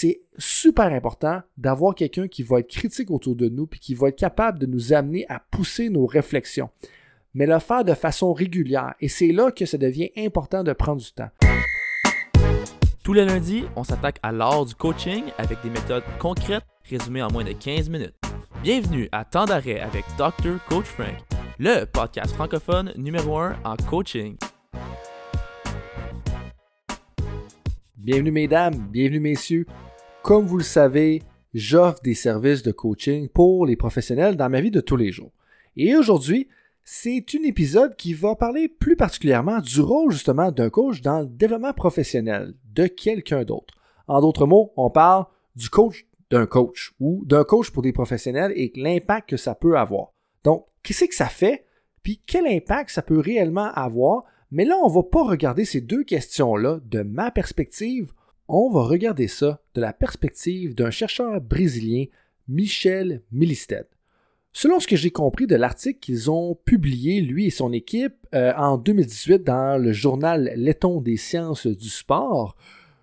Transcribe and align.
c'est 0.00 0.20
super 0.38 0.92
important 0.92 1.42
d'avoir 1.56 1.92
quelqu'un 1.92 2.28
qui 2.28 2.44
va 2.44 2.60
être 2.60 2.68
critique 2.68 3.10
autour 3.10 3.34
de 3.34 3.48
nous 3.48 3.66
puis 3.66 3.80
qui 3.80 3.94
va 3.96 4.10
être 4.10 4.16
capable 4.16 4.60
de 4.60 4.66
nous 4.66 4.92
amener 4.92 5.26
à 5.28 5.40
pousser 5.50 5.90
nos 5.90 6.06
réflexions. 6.06 6.70
Mais 7.34 7.46
le 7.46 7.58
faire 7.58 7.82
de 7.84 7.94
façon 7.94 8.32
régulière. 8.32 8.94
Et 9.00 9.08
c'est 9.08 9.32
là 9.32 9.50
que 9.50 9.66
ça 9.66 9.76
devient 9.76 10.10
important 10.16 10.62
de 10.62 10.72
prendre 10.72 11.02
du 11.02 11.10
temps. 11.10 11.30
Tous 13.02 13.12
les 13.12 13.24
lundis, 13.24 13.64
on 13.74 13.82
s'attaque 13.82 14.20
à 14.22 14.30
l'art 14.30 14.66
du 14.66 14.76
coaching 14.76 15.24
avec 15.36 15.60
des 15.64 15.70
méthodes 15.70 16.04
concrètes 16.20 16.64
résumées 16.88 17.22
en 17.22 17.32
moins 17.32 17.44
de 17.44 17.50
15 17.50 17.90
minutes. 17.90 18.14
Bienvenue 18.62 19.08
à 19.10 19.24
Temps 19.24 19.46
d'arrêt 19.46 19.80
avec 19.80 20.04
Dr. 20.16 20.64
Coach 20.68 20.86
Frank, 20.86 21.16
le 21.58 21.86
podcast 21.86 22.34
francophone 22.34 22.92
numéro 22.96 23.36
1 23.36 23.56
en 23.64 23.76
coaching. 23.88 24.36
Bienvenue 27.96 28.30
mesdames, 28.30 28.76
bienvenue 28.92 29.20
messieurs. 29.20 29.66
Comme 30.28 30.44
vous 30.44 30.58
le 30.58 30.62
savez, 30.62 31.22
j'offre 31.54 32.02
des 32.02 32.12
services 32.12 32.62
de 32.62 32.70
coaching 32.70 33.30
pour 33.30 33.64
les 33.64 33.76
professionnels 33.76 34.36
dans 34.36 34.50
ma 34.50 34.60
vie 34.60 34.70
de 34.70 34.82
tous 34.82 34.96
les 34.96 35.10
jours. 35.10 35.32
Et 35.74 35.96
aujourd'hui, 35.96 36.48
c'est 36.84 37.24
un 37.34 37.44
épisode 37.44 37.96
qui 37.96 38.12
va 38.12 38.34
parler 38.34 38.68
plus 38.68 38.94
particulièrement 38.94 39.60
du 39.60 39.80
rôle 39.80 40.12
justement 40.12 40.52
d'un 40.52 40.68
coach 40.68 41.00
dans 41.00 41.20
le 41.20 41.26
développement 41.26 41.72
professionnel 41.72 42.52
de 42.74 42.86
quelqu'un 42.88 43.44
d'autre. 43.44 43.72
En 44.06 44.20
d'autres 44.20 44.44
mots, 44.44 44.74
on 44.76 44.90
parle 44.90 45.24
du 45.56 45.70
coach 45.70 46.06
d'un 46.28 46.44
coach 46.44 46.92
ou 47.00 47.24
d'un 47.24 47.44
coach 47.44 47.70
pour 47.70 47.82
des 47.82 47.94
professionnels 47.94 48.52
et 48.54 48.70
l'impact 48.76 49.30
que 49.30 49.38
ça 49.38 49.54
peut 49.54 49.78
avoir. 49.78 50.12
Donc, 50.44 50.66
qu'est-ce 50.82 51.06
que 51.06 51.14
ça 51.14 51.28
fait? 51.28 51.64
Puis 52.02 52.20
quel 52.26 52.46
impact 52.46 52.90
ça 52.90 53.00
peut 53.00 53.18
réellement 53.18 53.72
avoir? 53.72 54.24
Mais 54.50 54.66
là, 54.66 54.76
on 54.82 54.88
va 54.88 55.04
pas 55.04 55.24
regarder 55.24 55.64
ces 55.64 55.80
deux 55.80 56.04
questions-là 56.04 56.80
de 56.84 57.00
ma 57.00 57.30
perspective, 57.30 58.12
on 58.48 58.70
va 58.70 58.82
regarder 58.82 59.28
ça 59.28 59.60
de 59.74 59.80
la 59.80 59.92
perspective 59.92 60.74
d'un 60.74 60.90
chercheur 60.90 61.40
brésilien, 61.40 62.06
Michel 62.48 63.22
Millisted. 63.30 63.86
Selon 64.52 64.80
ce 64.80 64.88
que 64.88 64.96
j'ai 64.96 65.10
compris 65.10 65.46
de 65.46 65.54
l'article 65.54 66.00
qu'ils 66.00 66.30
ont 66.30 66.54
publié, 66.64 67.20
lui 67.20 67.46
et 67.46 67.50
son 67.50 67.72
équipe, 67.72 68.14
euh, 68.34 68.52
en 68.56 68.78
2018 68.78 69.44
dans 69.44 69.80
le 69.80 69.92
journal 69.92 70.52
Letton 70.56 71.00
des 71.00 71.18
sciences 71.18 71.66
du 71.66 71.90
sport, 71.90 72.56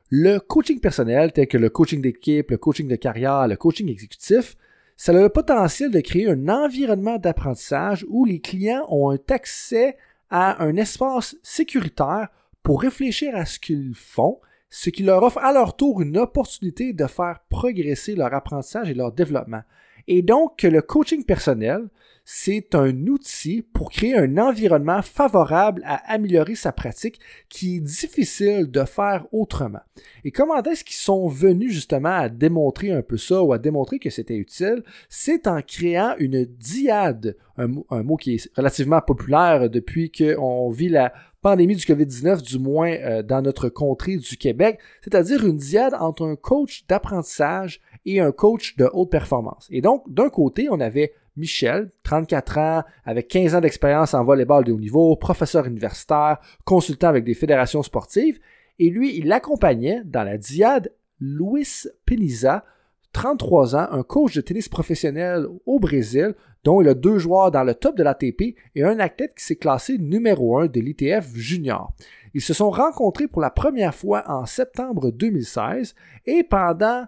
le 0.10 0.40
coaching 0.40 0.80
personnel, 0.80 1.32
tel 1.32 1.48
que 1.48 1.58
le 1.58 1.70
coaching 1.70 2.02
d'équipe, 2.02 2.52
le 2.52 2.58
coaching 2.58 2.88
de 2.88 2.96
carrière, 2.96 3.48
le 3.48 3.56
coaching 3.56 3.90
exécutif, 3.90 4.58
ça 4.98 5.12
a 5.12 5.16
le 5.16 5.30
potentiel 5.30 5.92
de 5.92 6.00
créer 6.00 6.30
un 6.30 6.50
environnement 6.50 7.18
d'apprentissage 7.18 8.06
où 8.10 8.26
les 8.26 8.40
clients 8.40 8.86
ont 8.90 9.12
un 9.12 9.20
accès 9.30 9.98
à 10.30 10.64
un 10.64 10.76
espace 10.78 11.36
sécuritaire 11.44 12.30
pour 12.64 12.82
réfléchir 12.82 13.36
à 13.36 13.46
ce 13.46 13.60
qu'ils 13.60 13.94
font, 13.94 14.40
ce 14.70 14.90
qui 14.90 15.04
leur 15.04 15.24
offre 15.24 15.40
à 15.40 15.54
leur 15.54 15.76
tour 15.76 16.02
une 16.02 16.18
opportunité 16.18 16.94
de 16.94 17.08
faire 17.08 17.40
progresser 17.50 18.16
leur 18.16 18.34
apprentissage 18.34 18.90
et 18.90 18.94
leur 18.94 19.12
développement. 19.12 19.62
Et 20.08 20.22
donc 20.22 20.58
que 20.58 20.68
le 20.68 20.82
coaching 20.82 21.24
personnel, 21.24 21.88
c'est 22.26 22.74
un 22.74 23.06
outil 23.06 23.62
pour 23.62 23.92
créer 23.92 24.18
un 24.18 24.40
environnement 24.40 25.04
favorable 25.04 25.84
à 25.86 26.12
améliorer 26.12 26.56
sa 26.56 26.72
pratique 26.72 27.20
qui 27.50 27.78
est 27.78 27.80
difficile 27.82 28.70
de 28.72 28.84
faire 28.84 29.28
autrement. 29.32 29.82
Et 30.24 30.32
comment 30.32 30.62
est-ce 30.64 30.84
qu'ils 30.84 30.96
sont 30.96 31.28
venus 31.28 31.72
justement 31.72 32.18
à 32.18 32.28
démontrer 32.28 32.92
un 32.92 33.04
peu 33.04 33.18
ça 33.18 33.44
ou 33.44 33.54
à 33.54 33.60
démontrer 33.60 34.00
que 34.00 34.10
c'était 34.10 34.38
utile? 34.38 34.84
C'est 35.08 35.46
en 35.46 35.62
créant 35.62 36.16
une 36.18 36.46
diade, 36.46 37.38
un, 37.58 37.68
mot 37.68 38.18
qui 38.18 38.36
est 38.36 38.50
relativement 38.58 39.02
populaire 39.02 39.70
depuis 39.70 40.12
qu'on 40.12 40.70
vit 40.72 40.90
la 40.90 41.14
pandémie 41.44 41.76
du 41.76 41.86
COVID-19, 41.86 42.42
du 42.42 42.58
moins 42.58 42.92
euh, 42.92 43.22
dans 43.22 43.44
notre 43.44 43.70
contrée 43.70 44.18
du 44.18 44.36
Québec, 44.36 44.80
c'est-à-dire 45.04 45.46
une 45.46 45.58
diade 45.58 45.94
entre 45.94 46.26
un 46.26 46.36
coach 46.36 46.88
d'apprentissage 46.88 47.82
et 48.04 48.20
un 48.20 48.32
coach 48.32 48.76
de 48.78 48.90
haute 48.92 49.12
performance. 49.12 49.68
Et 49.70 49.82
donc, 49.82 50.12
d'un 50.12 50.30
côté, 50.30 50.70
on 50.72 50.80
avait 50.80 51.14
Michel, 51.38 51.92
34 52.04 52.58
ans, 52.58 52.84
avec 53.04 53.28
15 53.28 53.56
ans 53.56 53.62
d'expérience 53.62 54.14
en 54.14 54.24
volleyball 54.24 54.64
de 54.64 54.72
haut 54.72 54.80
niveau, 54.80 55.16
professeur 55.16 55.66
universitaire, 55.66 56.38
consultant 56.64 57.10
avec 57.10 57.24
des 57.24 57.34
fédérations 57.34 57.84
sportives, 57.84 58.40
et 58.80 58.90
lui, 58.90 59.18
il 59.18 59.32
accompagnait 59.32 60.02
dans 60.06 60.24
la 60.24 60.38
diade 60.38 60.92
Luis 61.20 61.88
Peniza, 62.06 62.66
33 63.14 63.76
ans, 63.76 63.88
un 63.92 64.04
coach 64.04 64.36
de 64.36 64.42
tennis 64.42 64.68
professionnel 64.68 65.48
au 65.66 65.80
Brésil, 65.80 66.36
dont 66.66 66.82
il 66.82 66.90
a 66.90 66.94
deux 66.94 67.18
joueurs 67.18 67.52
dans 67.52 67.64
le 67.64 67.74
top 67.74 67.96
de 67.96 68.04
l'ATP 68.04 68.56
et 68.76 68.84
un 68.84 69.00
athlète 69.00 69.34
qui 69.36 69.46
s'est 69.46 69.56
classé 69.56 69.98
numéro 69.98 70.58
1 70.58 70.68
de 70.68 70.82
l'ITF 70.82 71.34
junior. 71.34 71.94
Ils 72.34 72.42
se 72.42 72.54
sont 72.54 72.70
rencontrés 72.70 73.28
pour 73.28 73.42
la 73.42 73.52
première 73.52 73.96
fois 73.96 74.24
en 74.28 74.46
septembre 74.46 75.12
2016 75.12 75.96
et 76.26 76.44
pendant 76.44 77.06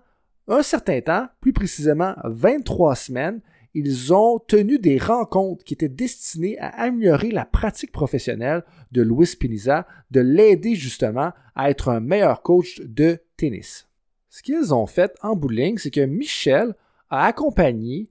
un 0.48 0.64
certain 0.64 1.02
temps, 1.02 1.28
plus 1.42 1.52
précisément 1.52 2.16
23 2.24 2.96
semaines, 2.96 3.42
ils 3.78 4.12
ont 4.12 4.40
tenu 4.40 4.80
des 4.80 4.98
rencontres 4.98 5.64
qui 5.64 5.76
étaient 5.76 5.88
destinées 5.88 6.58
à 6.58 6.70
améliorer 6.82 7.30
la 7.30 7.46
pratique 7.46 7.92
professionnelle 7.92 8.64
de 8.92 9.04
Luis 9.04 9.36
Piniza, 9.40 9.86
de 10.10 10.20
l'aider 10.20 10.74
justement 10.74 11.32
à 11.54 11.70
être 11.70 11.90
un 11.90 12.00
meilleur 12.00 12.42
coach 12.42 12.82
de 12.82 13.20
tennis. 13.38 13.88
Ce 14.32 14.42
qu'ils 14.42 14.74
ont 14.74 14.88
fait 14.88 15.16
en 15.22 15.36
bout 15.36 15.52
c'est 15.78 15.92
que 15.92 16.02
Michel 16.02 16.74
a 17.12 17.26
accompagné 17.28 18.10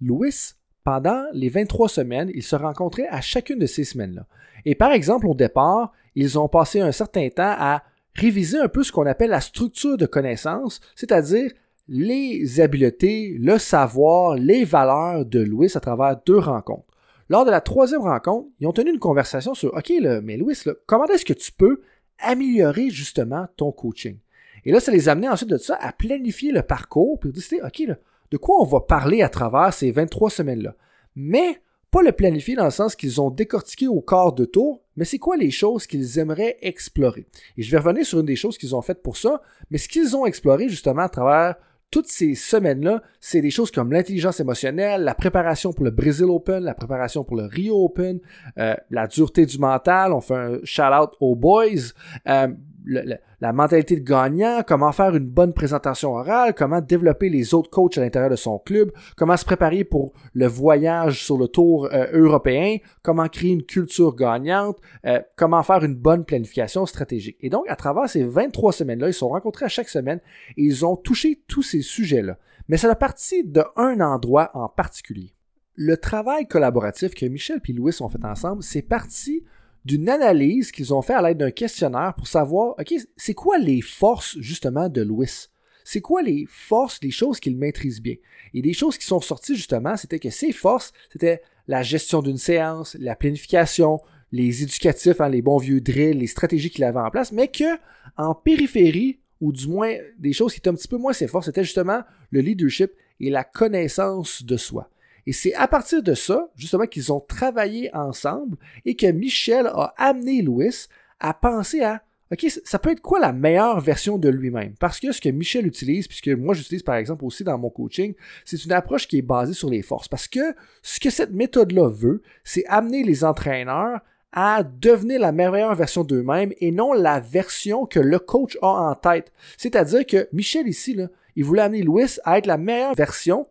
Luis 0.00 0.54
pendant 0.84 1.24
les 1.32 1.48
23 1.48 1.88
semaines. 1.88 2.30
Ils 2.32 2.44
se 2.44 2.54
rencontraient 2.54 3.08
à 3.08 3.20
chacune 3.20 3.58
de 3.58 3.66
ces 3.66 3.82
semaines-là. 3.82 4.28
Et 4.64 4.76
par 4.76 4.92
exemple, 4.92 5.26
au 5.26 5.34
départ, 5.34 5.92
ils 6.14 6.38
ont 6.38 6.48
passé 6.48 6.80
un 6.80 6.92
certain 6.92 7.28
temps 7.30 7.56
à 7.58 7.82
réviser 8.14 8.58
un 8.58 8.68
peu 8.68 8.84
ce 8.84 8.92
qu'on 8.92 9.06
appelle 9.06 9.30
la 9.30 9.40
structure 9.40 9.96
de 9.96 10.06
connaissance, 10.06 10.80
c'est-à-dire 10.94 11.50
les 11.90 12.60
habiletés, 12.60 13.36
le 13.38 13.58
savoir, 13.58 14.36
les 14.36 14.64
valeurs 14.64 15.26
de 15.26 15.40
Louis 15.40 15.72
à 15.74 15.80
travers 15.80 16.16
deux 16.24 16.38
rencontres. 16.38 16.86
Lors 17.28 17.44
de 17.44 17.50
la 17.50 17.60
troisième 17.60 18.02
rencontre, 18.02 18.48
ils 18.60 18.66
ont 18.66 18.72
tenu 18.72 18.90
une 18.90 18.98
conversation 18.98 19.54
sur 19.54 19.74
OK, 19.74 19.92
mais 20.22 20.36
Louis, 20.36 20.56
comment 20.86 21.06
est-ce 21.06 21.24
que 21.24 21.32
tu 21.32 21.50
peux 21.52 21.82
améliorer 22.20 22.90
justement 22.90 23.46
ton 23.56 23.72
coaching? 23.72 24.18
Et 24.64 24.72
là, 24.72 24.78
ça 24.78 24.92
les 24.92 25.08
a 25.08 25.12
amenés 25.12 25.28
ensuite 25.28 25.50
de 25.50 25.56
ça 25.56 25.76
à 25.80 25.92
planifier 25.92 26.52
le 26.52 26.62
parcours, 26.62 27.18
puis 27.18 27.32
décider, 27.32 27.60
OK, 27.62 27.82
de 28.30 28.36
quoi 28.36 28.60
on 28.60 28.64
va 28.64 28.80
parler 28.80 29.22
à 29.22 29.28
travers 29.28 29.74
ces 29.74 29.90
23 29.90 30.30
semaines-là. 30.30 30.76
Mais 31.16 31.60
pas 31.90 32.02
le 32.02 32.12
planifier 32.12 32.54
dans 32.54 32.66
le 32.66 32.70
sens 32.70 32.94
qu'ils 32.94 33.20
ont 33.20 33.30
décortiqué 33.30 33.88
au 33.88 34.00
quart 34.00 34.32
de 34.32 34.44
tour, 34.44 34.80
mais 34.94 35.04
c'est 35.04 35.18
quoi 35.18 35.36
les 35.36 35.50
choses 35.50 35.88
qu'ils 35.88 36.20
aimeraient 36.20 36.56
explorer? 36.62 37.26
Et 37.56 37.62
je 37.62 37.70
vais 37.72 37.78
revenir 37.78 38.06
sur 38.06 38.20
une 38.20 38.26
des 38.26 38.36
choses 38.36 38.58
qu'ils 38.58 38.76
ont 38.76 38.82
faites 38.82 39.02
pour 39.02 39.16
ça, 39.16 39.42
mais 39.70 39.78
ce 39.78 39.88
qu'ils 39.88 40.14
ont 40.16 40.24
exploré 40.24 40.68
justement 40.68 41.02
à 41.02 41.08
travers 41.08 41.56
toutes 41.90 42.06
ces 42.06 42.34
semaines-là, 42.34 43.02
c'est 43.18 43.40
des 43.40 43.50
choses 43.50 43.70
comme 43.70 43.92
l'intelligence 43.92 44.38
émotionnelle, 44.40 45.02
la 45.02 45.14
préparation 45.14 45.72
pour 45.72 45.84
le 45.84 45.90
Brésil 45.90 46.26
Open, 46.26 46.62
la 46.62 46.74
préparation 46.74 47.24
pour 47.24 47.36
le 47.36 47.44
Rio 47.44 47.84
Open, 47.84 48.20
euh, 48.58 48.74
la 48.90 49.06
dureté 49.06 49.44
du 49.44 49.58
mental, 49.58 50.12
on 50.12 50.20
fait 50.20 50.34
un 50.34 50.58
shout-out 50.62 51.10
aux 51.20 51.34
boys, 51.34 51.92
euh, 52.28 52.48
la 52.86 53.52
mentalité 53.52 53.96
de 53.96 54.04
gagnant, 54.04 54.62
comment 54.66 54.92
faire 54.92 55.14
une 55.16 55.26
bonne 55.26 55.52
présentation 55.52 56.14
orale, 56.14 56.54
comment 56.54 56.80
développer 56.80 57.28
les 57.28 57.54
autres 57.54 57.70
coachs 57.70 57.98
à 57.98 58.00
l'intérieur 58.00 58.30
de 58.30 58.36
son 58.36 58.58
club, 58.58 58.92
comment 59.16 59.36
se 59.36 59.44
préparer 59.44 59.84
pour 59.84 60.12
le 60.34 60.46
voyage 60.46 61.24
sur 61.24 61.38
le 61.38 61.48
tour 61.48 61.88
euh, 61.92 62.06
européen, 62.12 62.78
comment 63.02 63.28
créer 63.28 63.52
une 63.52 63.64
culture 63.64 64.14
gagnante, 64.14 64.78
euh, 65.04 65.20
comment 65.36 65.62
faire 65.62 65.84
une 65.84 65.94
bonne 65.94 66.24
planification 66.24 66.86
stratégique. 66.86 67.36
Et 67.40 67.50
donc, 67.50 67.64
à 67.68 67.76
travers 67.76 68.08
ces 68.08 68.24
23 68.24 68.72
semaines-là, 68.72 69.08
ils 69.08 69.14
sont 69.14 69.28
rencontrés 69.28 69.66
à 69.66 69.68
chaque 69.68 69.88
semaine 69.88 70.20
et 70.56 70.62
ils 70.62 70.84
ont 70.84 70.96
touché 70.96 71.42
tous 71.48 71.62
ces 71.62 71.82
sujets-là. 71.82 72.38
Mais 72.68 72.76
c'est 72.76 72.88
la 72.88 72.94
partie 72.94 73.44
d'un 73.44 74.00
endroit 74.00 74.50
en 74.54 74.68
particulier. 74.68 75.34
Le 75.74 75.96
travail 75.96 76.46
collaboratif 76.46 77.14
que 77.14 77.26
Michel 77.26 77.60
et 77.66 77.72
Louis 77.72 77.96
ont 78.00 78.08
fait 78.08 78.24
ensemble, 78.24 78.62
c'est 78.62 78.82
parti 78.82 79.44
d'une 79.84 80.08
analyse 80.08 80.72
qu'ils 80.72 80.92
ont 80.92 81.02
fait 81.02 81.14
à 81.14 81.22
l'aide 81.22 81.38
d'un 81.38 81.50
questionnaire 81.50 82.14
pour 82.16 82.26
savoir, 82.26 82.74
OK, 82.78 82.94
c'est 83.16 83.34
quoi 83.34 83.58
les 83.58 83.80
forces 83.80 84.38
justement 84.38 84.88
de 84.88 85.02
Louis? 85.02 85.48
C'est 85.84 86.00
quoi 86.00 86.22
les 86.22 86.46
forces, 86.48 86.98
les 87.02 87.10
choses 87.10 87.40
qu'il 87.40 87.56
maîtrise 87.56 88.00
bien? 88.00 88.16
Et 88.54 88.62
des 88.62 88.74
choses 88.74 88.98
qui 88.98 89.06
sont 89.06 89.20
sorties 89.20 89.56
justement, 89.56 89.96
c'était 89.96 90.18
que 90.18 90.30
ses 90.30 90.52
forces, 90.52 90.92
c'était 91.12 91.42
la 91.66 91.82
gestion 91.82 92.20
d'une 92.20 92.36
séance, 92.36 92.96
la 93.00 93.16
planification, 93.16 94.00
les 94.32 94.62
éducatifs, 94.62 95.20
hein, 95.20 95.28
les 95.28 95.42
bons 95.42 95.58
vieux 95.58 95.80
drills, 95.80 96.18
les 96.18 96.26
stratégies 96.26 96.70
qu'il 96.70 96.84
avait 96.84 97.00
en 97.00 97.10
place, 97.10 97.32
mais 97.32 97.48
que 97.48 97.78
en 98.16 98.34
périphérie, 98.34 99.20
ou 99.40 99.52
du 99.52 99.66
moins 99.68 99.94
des 100.18 100.32
choses 100.32 100.52
qui 100.52 100.58
étaient 100.58 100.68
un 100.68 100.74
petit 100.74 100.88
peu 100.88 100.98
moins 100.98 101.12
ses 101.12 101.26
forces, 101.26 101.46
c'était 101.46 101.64
justement 101.64 102.02
le 102.30 102.40
leadership 102.40 102.92
et 103.18 103.30
la 103.30 103.44
connaissance 103.44 104.44
de 104.44 104.56
soi. 104.56 104.90
Et 105.26 105.32
c'est 105.32 105.54
à 105.54 105.68
partir 105.68 106.02
de 106.02 106.14
ça, 106.14 106.48
justement, 106.56 106.86
qu'ils 106.86 107.12
ont 107.12 107.20
travaillé 107.20 107.94
ensemble 107.94 108.56
et 108.84 108.96
que 108.96 109.06
Michel 109.06 109.66
a 109.66 109.94
amené 109.96 110.42
Louis 110.42 110.86
à 111.18 111.34
penser 111.34 111.82
à 111.82 112.02
OK, 112.32 112.46
ça 112.64 112.78
peut 112.78 112.92
être 112.92 113.00
quoi 113.00 113.18
la 113.18 113.32
meilleure 113.32 113.80
version 113.80 114.16
de 114.16 114.28
lui-même? 114.28 114.74
Parce 114.78 115.00
que 115.00 115.10
ce 115.10 115.20
que 115.20 115.28
Michel 115.30 115.66
utilise, 115.66 116.06
puisque 116.06 116.28
moi 116.28 116.54
j'utilise 116.54 116.84
par 116.84 116.94
exemple 116.94 117.24
aussi 117.24 117.42
dans 117.42 117.58
mon 117.58 117.70
coaching, 117.70 118.14
c'est 118.44 118.64
une 118.64 118.70
approche 118.70 119.08
qui 119.08 119.18
est 119.18 119.22
basée 119.22 119.52
sur 119.52 119.68
les 119.68 119.82
forces. 119.82 120.06
Parce 120.06 120.28
que 120.28 120.54
ce 120.80 121.00
que 121.00 121.10
cette 121.10 121.32
méthode-là 121.32 121.88
veut, 121.88 122.22
c'est 122.44 122.64
amener 122.66 123.02
les 123.02 123.24
entraîneurs 123.24 123.98
à 124.32 124.62
devenir 124.62 125.18
la 125.18 125.32
meilleure 125.32 125.74
version 125.74 126.04
d'eux-mêmes 126.04 126.52
et 126.60 126.70
non 126.70 126.92
la 126.92 127.18
version 127.18 127.84
que 127.84 127.98
le 127.98 128.20
coach 128.20 128.56
a 128.62 128.68
en 128.68 128.94
tête. 128.94 129.32
C'est-à-dire 129.56 130.06
que 130.06 130.28
Michel 130.32 130.68
ici, 130.68 130.94
là, 130.94 131.08
il 131.34 131.44
voulait 131.44 131.62
amener 131.62 131.82
Louis 131.82 132.16
à 132.24 132.38
être 132.38 132.46
la 132.46 132.58
meilleure 132.58 132.94
version 132.94 133.48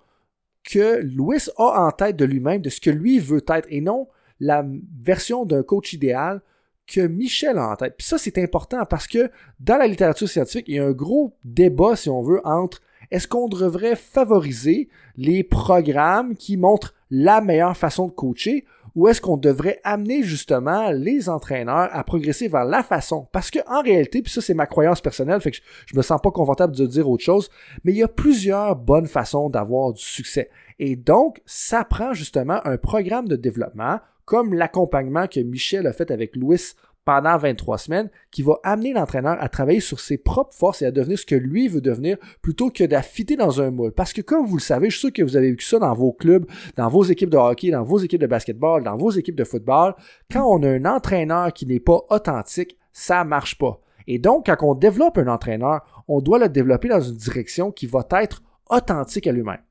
que 0.64 1.02
Louis 1.04 1.38
a 1.58 1.86
en 1.86 1.92
tête 1.92 2.16
de 2.16 2.26
lui-même, 2.26 2.62
de 2.62 2.70
ce 2.70 2.82
que 2.82 2.90
lui 2.90 3.20
veut 3.20 3.44
être, 3.48 3.68
et 3.70 3.82
non 3.82 4.08
la 4.40 4.66
version 5.02 5.46
d'un 5.46 5.64
coach 5.64 5.94
idéal 5.94 6.42
que 6.88 7.02
Michel 7.02 7.58
a 7.58 7.70
en 7.70 7.76
tête. 7.76 7.96
Puis 7.98 8.08
ça, 8.08 8.18
c'est 8.18 8.38
important 8.38 8.86
parce 8.86 9.08
que 9.08 9.30
dans 9.60 9.78
la 9.78 9.88
littérature 9.88 10.28
scientifique, 10.28 10.66
il 10.68 10.76
y 10.76 10.80
a 10.80 10.86
un 10.86 10.92
gros 10.92 11.36
débat, 11.44 11.96
si 11.96 12.10
on 12.10 12.22
veut, 12.22 12.42
entre 12.46 12.82
est-ce 13.12 13.28
qu'on 13.28 13.48
devrait 13.48 13.96
favoriser 13.96 14.90
les 15.18 15.44
programmes 15.44 16.36
qui 16.36 16.58
montrent 16.58 16.94
la 17.12 17.42
meilleure 17.42 17.78
façon 17.78 18.08
de 18.08 18.12
coacher 18.12 18.66
ou 18.96 19.08
est-ce 19.08 19.22
qu'on 19.22 19.38
devrait 19.38 19.80
amener 19.84 20.24
justement 20.24 20.92
les 20.92 21.30
entraîneurs 21.30 21.90
à 21.92 22.04
progresser 22.04 22.48
vers 22.48 22.66
la 22.66 22.84
façon? 22.84 23.28
Parce 23.32 23.52
que 23.52 23.60
en 23.68 23.82
réalité, 23.82 24.22
puis 24.22 24.32
ça 24.32 24.42
c'est 24.42 24.54
ma 24.54 24.66
croyance 24.66 25.02
personnelle, 25.02 25.42
fait 25.42 25.52
que 25.52 25.58
je, 25.58 25.62
je, 25.88 25.98
me 25.98 26.02
sens 26.02 26.22
pas 26.22 26.32
confortable 26.32 26.76
de 26.76 26.86
dire 26.86 27.10
autre 27.10 27.24
chose, 27.24 27.50
mais 27.84 27.92
il 27.92 27.98
y 27.98 28.04
a 28.04 28.08
plusieurs 28.08 28.76
bonnes 28.76 29.08
façons 29.08 29.50
d'avoir 29.50 29.94
du 29.94 30.04
succès. 30.04 30.50
Et 30.80 30.96
donc, 30.96 31.42
ça 31.46 31.84
prend 31.84 32.14
justement 32.14 32.60
un 32.66 32.78
programme 32.78 33.28
de 33.28 33.36
développement 33.36 34.00
comme 34.30 34.54
l'accompagnement 34.54 35.26
que 35.28 35.40
Michel 35.40 35.88
a 35.88 35.92
fait 35.92 36.12
avec 36.12 36.36
Louis 36.36 36.62
pendant 37.10 37.40
23 37.40 37.80
semaines 37.80 38.10
qui 38.30 38.44
va 38.44 38.60
amener 38.62 38.94
l'entraîneur 38.94 39.36
à 39.42 39.50
travailler 39.50 39.80
sur 39.80 40.00
ses 40.00 40.20
propres 40.20 40.54
forces 40.54 40.84
et 40.84 40.86
à 40.86 40.92
devenir 40.92 41.18
ce 41.18 41.26
que 41.26 41.34
lui 41.34 41.68
veut 41.68 41.82
devenir 41.82 42.18
plutôt 42.44 42.70
que 42.70 42.84
d'affiter 42.84 43.36
dans 43.36 43.62
un 43.62 43.72
moule. 43.72 43.94
Parce 43.94 44.14
que 44.14 44.22
comme 44.22 44.46
vous 44.46 44.58
le 44.58 44.62
savez, 44.62 44.92
je 44.92 44.98
suis 44.98 45.08
sûr 45.08 45.14
que 45.14 45.24
vous 45.24 45.36
avez 45.36 45.50
vu 45.50 45.60
ça 45.60 45.80
dans 45.80 45.96
vos 45.96 46.12
clubs, 46.12 46.46
dans 46.76 46.88
vos 46.88 47.02
équipes 47.02 47.32
de 47.32 47.38
hockey, 47.38 47.72
dans 47.72 47.82
vos 47.82 47.98
équipes 47.98 48.22
de 48.22 48.28
basketball, 48.28 48.84
dans 48.84 48.96
vos 48.96 49.10
équipes 49.10 49.38
de 49.38 49.44
football. 49.44 49.96
Quand 50.32 50.46
on 50.46 50.62
a 50.62 50.68
un 50.68 50.86
entraîneur 50.86 51.52
qui 51.52 51.66
n'est 51.66 51.80
pas 51.80 52.00
authentique, 52.12 52.78
ça 52.94 53.24
marche 53.24 53.58
pas. 53.58 53.82
Et 54.06 54.20
donc, 54.20 54.46
quand 54.46 54.58
on 54.62 54.76
développe 54.76 55.18
un 55.18 55.30
entraîneur, 55.30 56.04
on 56.08 56.22
doit 56.22 56.38
le 56.38 56.48
développer 56.48 56.90
dans 56.90 57.02
une 57.02 57.16
direction 57.16 57.72
qui 57.72 57.88
va 57.88 58.06
être 58.22 58.44
authentique 58.70 59.26
à 59.26 59.32
lui-même. 59.32 59.62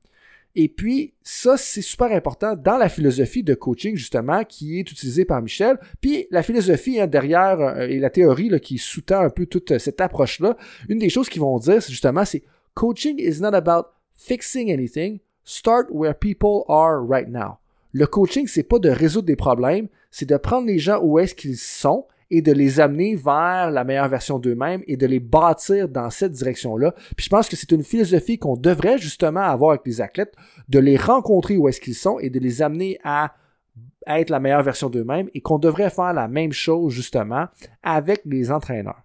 Et 0.61 0.67
puis, 0.67 1.13
ça, 1.23 1.55
c'est 1.55 1.81
super 1.81 2.11
important 2.11 2.53
dans 2.53 2.75
la 2.75 2.89
philosophie 2.89 3.43
de 3.43 3.53
coaching, 3.53 3.95
justement, 3.95 4.43
qui 4.43 4.77
est 4.77 4.91
utilisée 4.91 5.23
par 5.23 5.41
Michel. 5.41 5.79
Puis, 6.01 6.27
la 6.31 6.43
philosophie 6.43 6.99
hein, 6.99 7.07
derrière 7.07 7.61
euh, 7.61 7.87
et 7.87 7.97
la 7.97 8.09
théorie 8.09 8.51
qui 8.59 8.77
sous-tend 8.77 9.21
un 9.21 9.29
peu 9.29 9.45
toute 9.45 9.77
cette 9.77 10.01
approche-là, 10.01 10.57
une 10.89 10.97
des 10.97 11.07
choses 11.07 11.29
qu'ils 11.29 11.39
vont 11.39 11.57
dire, 11.59 11.81
c'est 11.81 11.91
justement, 11.91 12.25
c'est 12.25 12.43
coaching 12.73 13.15
is 13.19 13.39
not 13.39 13.53
about 13.53 13.87
fixing 14.15 14.69
anything. 14.69 15.21
Start 15.45 15.87
where 15.91 16.13
people 16.13 16.65
are 16.67 17.01
right 17.07 17.29
now. 17.29 17.59
Le 17.93 18.05
coaching, 18.05 18.45
c'est 18.45 18.63
pas 18.63 18.79
de 18.79 18.89
résoudre 18.89 19.27
des 19.27 19.37
problèmes, 19.37 19.87
c'est 20.11 20.27
de 20.27 20.35
prendre 20.35 20.67
les 20.67 20.77
gens 20.77 20.99
où 21.01 21.19
est-ce 21.19 21.35
qu'ils 21.35 21.55
sont 21.55 22.05
et 22.31 22.41
de 22.41 22.51
les 22.51 22.79
amener 22.79 23.15
vers 23.15 23.71
la 23.71 23.83
meilleure 23.83 24.07
version 24.07 24.39
d'eux-mêmes 24.39 24.83
et 24.87 24.97
de 24.97 25.07
les 25.07 25.19
bâtir 25.19 25.89
dans 25.89 26.09
cette 26.09 26.33
direction-là. 26.33 26.93
Puis 27.15 27.25
je 27.25 27.29
pense 27.29 27.49
que 27.49 27.55
c'est 27.55 27.71
une 27.71 27.83
philosophie 27.83 28.37
qu'on 28.37 28.55
devrait 28.55 28.97
justement 28.97 29.41
avoir 29.41 29.71
avec 29.71 29.85
les 29.85 30.01
athlètes, 30.01 30.33
de 30.67 30.79
les 30.79 30.97
rencontrer 30.97 31.57
où 31.57 31.67
est-ce 31.67 31.81
qu'ils 31.81 31.95
sont 31.95 32.19
et 32.19 32.29
de 32.29 32.39
les 32.39 32.61
amener 32.61 32.99
à 33.03 33.33
être 34.07 34.29
la 34.29 34.39
meilleure 34.39 34.63
version 34.63 34.89
d'eux-mêmes 34.89 35.29
et 35.33 35.41
qu'on 35.41 35.59
devrait 35.59 35.89
faire 35.89 36.13
la 36.13 36.27
même 36.27 36.51
chose 36.51 36.93
justement 36.93 37.47
avec 37.83 38.21
les 38.25 38.51
entraîneurs. 38.51 39.03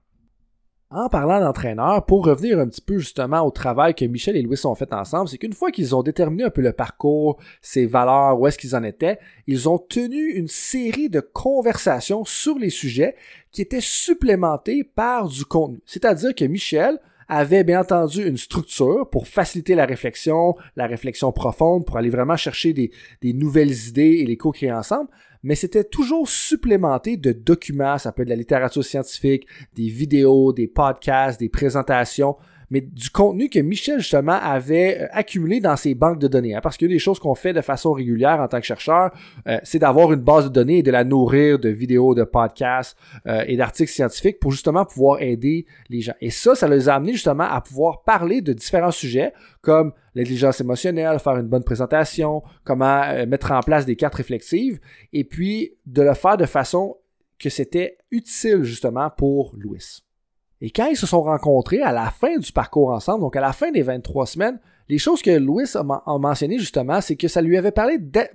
En 0.90 1.08
parlant 1.08 1.40
d'entraîneur, 1.40 2.04
pour 2.06 2.24
revenir 2.24 2.58
un 2.60 2.68
petit 2.68 2.80
peu 2.80 2.98
justement 2.98 3.40
au 3.40 3.50
travail 3.50 3.94
que 3.94 4.04
Michel 4.04 4.36
et 4.36 4.42
Louis 4.42 4.64
ont 4.64 4.74
fait 4.74 4.92
ensemble, 4.92 5.28
c'est 5.28 5.38
qu'une 5.38 5.52
fois 5.52 5.72
qu'ils 5.72 5.96
ont 5.96 6.02
déterminé 6.02 6.44
un 6.44 6.50
peu 6.50 6.60
le 6.60 6.72
parcours, 6.72 7.40
ses 7.62 7.86
valeurs, 7.86 8.38
où 8.38 8.46
est-ce 8.46 8.58
qu'ils 8.58 8.76
en 8.76 8.82
étaient, 8.84 9.18
ils 9.46 9.68
ont 9.68 9.78
tenu 9.78 10.32
une 10.34 10.46
série 10.46 11.08
de 11.08 11.20
conversations 11.20 12.24
sur 12.24 12.58
les 12.58 12.70
sujets 12.70 13.16
qui 13.50 13.62
étaient 13.62 13.80
supplémentés 13.80 14.84
par 14.84 15.28
du 15.28 15.44
contenu. 15.44 15.80
C'est-à-dire 15.86 16.34
que 16.34 16.44
Michel 16.44 17.00
avait 17.28 17.64
bien 17.64 17.80
entendu 17.80 18.24
une 18.24 18.36
structure 18.36 19.08
pour 19.10 19.26
faciliter 19.26 19.74
la 19.74 19.86
réflexion, 19.86 20.54
la 20.76 20.86
réflexion 20.86 21.32
profonde, 21.32 21.86
pour 21.86 21.96
aller 21.96 22.10
vraiment 22.10 22.36
chercher 22.36 22.72
des, 22.72 22.90
des 23.22 23.32
nouvelles 23.32 23.88
idées 23.88 24.18
et 24.20 24.26
les 24.26 24.36
co-créer 24.36 24.72
ensemble 24.72 25.08
mais 25.44 25.54
c'était 25.54 25.84
toujours 25.84 26.26
supplémenté 26.28 27.18
de 27.18 27.30
documents, 27.30 27.98
ça 27.98 28.10
peut 28.12 28.22
être 28.22 28.28
de 28.28 28.32
la 28.32 28.36
littérature 28.36 28.82
scientifique, 28.82 29.46
des 29.76 29.88
vidéos, 29.88 30.52
des 30.54 30.66
podcasts, 30.66 31.38
des 31.38 31.50
présentations, 31.50 32.36
mais 32.74 32.80
du 32.80 33.08
contenu 33.08 33.48
que 33.48 33.60
Michel 33.60 34.00
justement 34.00 34.32
avait 34.32 35.02
euh, 35.02 35.06
accumulé 35.12 35.60
dans 35.60 35.76
ses 35.76 35.94
banques 35.94 36.18
de 36.18 36.26
données. 36.26 36.56
Hein. 36.56 36.60
parce 36.60 36.76
que 36.76 36.86
des 36.86 36.98
choses 36.98 37.20
qu'on 37.20 37.36
fait 37.36 37.52
de 37.52 37.60
façon 37.60 37.92
régulière 37.92 38.40
en 38.40 38.48
tant 38.48 38.58
que 38.58 38.66
chercheur, 38.66 39.12
euh, 39.46 39.58
c'est 39.62 39.78
d'avoir 39.78 40.12
une 40.12 40.20
base 40.20 40.46
de 40.46 40.48
données 40.48 40.78
et 40.78 40.82
de 40.82 40.90
la 40.90 41.04
nourrir 41.04 41.60
de 41.60 41.68
vidéos, 41.68 42.16
de 42.16 42.24
podcasts 42.24 42.98
euh, 43.28 43.44
et 43.46 43.56
d'articles 43.56 43.92
scientifiques 43.92 44.40
pour 44.40 44.50
justement 44.50 44.84
pouvoir 44.84 45.22
aider 45.22 45.66
les 45.88 46.00
gens. 46.00 46.14
Et 46.20 46.30
ça, 46.30 46.56
ça 46.56 46.66
les 46.66 46.88
a 46.88 46.96
amenés 46.96 47.12
justement 47.12 47.44
à 47.44 47.60
pouvoir 47.60 48.02
parler 48.02 48.40
de 48.40 48.52
différents 48.52 48.90
sujets 48.90 49.32
comme 49.60 49.92
l'intelligence 50.16 50.60
émotionnelle, 50.60 51.20
faire 51.20 51.36
une 51.36 51.46
bonne 51.46 51.62
présentation, 51.62 52.42
comment 52.64 53.02
mettre 53.26 53.52
en 53.52 53.60
place 53.60 53.86
des 53.86 53.94
cartes 53.94 54.16
réflexives, 54.16 54.80
et 55.12 55.24
puis 55.24 55.74
de 55.86 56.02
le 56.02 56.14
faire 56.14 56.36
de 56.36 56.44
façon 56.44 56.96
que 57.38 57.50
c'était 57.50 57.98
utile 58.10 58.64
justement 58.64 59.10
pour 59.10 59.54
Louis. 59.56 60.03
Et 60.64 60.70
quand 60.70 60.86
ils 60.86 60.96
se 60.96 61.06
sont 61.06 61.20
rencontrés 61.20 61.82
à 61.82 61.92
la 61.92 62.10
fin 62.10 62.38
du 62.38 62.50
parcours 62.50 62.88
ensemble, 62.88 63.20
donc 63.20 63.36
à 63.36 63.40
la 63.42 63.52
fin 63.52 63.70
des 63.70 63.82
23 63.82 64.24
semaines, 64.24 64.58
les 64.88 64.96
choses 64.96 65.20
que 65.20 65.30
Louis 65.30 65.66
a, 65.74 66.18
mentionné 66.18 66.58
justement, 66.58 67.02
c'est 67.02 67.16
que 67.16 67.28
ça 67.28 67.42
lui 67.42 67.58
avait 67.58 67.70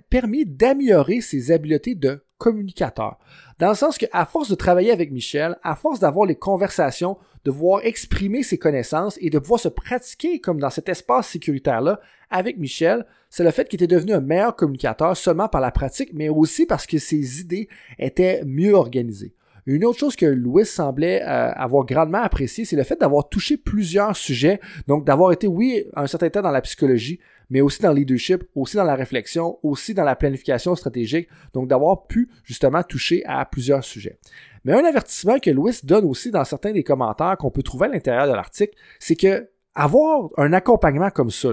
permis 0.10 0.46
d'améliorer 0.46 1.22
ses 1.22 1.52
habiletés 1.52 1.96
de 1.96 2.24
communicateur. 2.38 3.18
Dans 3.58 3.70
le 3.70 3.76
sens 3.76 3.98
qu'à 3.98 4.26
force 4.26 4.48
de 4.48 4.54
travailler 4.54 4.92
avec 4.92 5.12
Michel, 5.12 5.58
à 5.64 5.76
force 5.76 6.00
d'avoir 6.00 6.28
les 6.28 6.36
conversations, 6.36 7.18
de 7.46 7.50
pouvoir 7.50 7.84
exprimer 7.84 8.44
ses 8.44 8.60
connaissances 8.60 9.18
et 9.22 9.32
de 9.32 9.40
pouvoir 9.40 9.60
se 9.60 9.70
pratiquer 9.70 10.40
comme 10.40 10.60
dans 10.60 10.70
cet 10.70 10.88
espace 10.88 11.30
sécuritaire-là 11.30 12.00
avec 12.30 12.60
Michel, 12.60 13.08
c'est 13.32 13.44
le 13.44 13.50
fait 13.50 13.68
qu'il 13.68 13.82
était 13.82 13.96
devenu 13.96 14.14
un 14.14 14.22
meilleur 14.22 14.56
communicateur 14.56 15.18
seulement 15.18 15.48
par 15.48 15.62
la 15.62 15.72
pratique, 15.72 16.12
mais 16.14 16.30
aussi 16.30 16.68
parce 16.68 16.86
que 16.86 17.00
ses 17.00 17.42
idées 17.42 17.70
étaient 17.98 18.44
mieux 18.46 18.76
organisées. 18.76 19.34
Une 19.66 19.86
autre 19.86 20.00
chose 20.00 20.16
que 20.16 20.26
Louis 20.26 20.66
semblait 20.66 21.22
euh, 21.22 21.52
avoir 21.54 21.86
grandement 21.86 22.22
apprécié, 22.22 22.66
c'est 22.66 22.76
le 22.76 22.84
fait 22.84 23.00
d'avoir 23.00 23.30
touché 23.30 23.58
plusieurs 23.58 24.16
sujets, 24.16 24.60
donc 24.88 25.06
d'avoir 25.06 25.32
été, 25.32 25.48
oui, 25.48 25.86
un 25.96 26.08
certain 26.08 26.30
temps 26.30 26.42
dans 26.42 26.52
la 26.52 26.62
psychologie, 26.62 27.20
mais 27.50 27.62
aussi 27.62 27.82
dans 27.82 27.90
le 27.90 28.00
leadership, 28.00 28.44
aussi 28.56 28.78
dans 28.78 28.84
la 28.84 28.96
réflexion, 28.96 29.58
aussi 29.64 29.94
dans 29.94 30.04
la 30.04 30.16
planification 30.16 30.76
stratégique, 30.76 31.28
donc 31.54 31.68
d'avoir 31.68 32.08
pu 32.08 32.30
justement 32.44 32.84
toucher 32.84 33.24
à 33.26 33.46
plusieurs 33.46 33.84
sujets. 33.84 34.20
Mais 34.64 34.74
un 34.74 34.86
avertissement 34.86 35.40
que 35.40 35.50
Louis 35.50 35.74
donne 35.84 36.06
aussi 36.06 36.32
dans 36.32 36.44
certains 36.44 36.72
des 36.72 36.84
commentaires 36.84 37.38
qu'on 37.38 37.52
peut 37.52 37.64
trouver 37.64 37.88
à 37.88 37.90
l'intérieur 37.90 38.28
de 38.28 38.34
l'article, 38.34 38.76
c'est 39.00 39.16
que 39.16 39.50
avoir 39.74 40.30
un 40.38 40.54
accompagnement 40.54 41.10
comme 41.10 41.30
ça, 41.30 41.50